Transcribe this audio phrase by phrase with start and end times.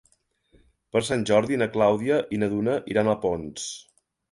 [0.95, 3.71] Per Sant Jordi na Clàudia i na Duna iran a Ponts.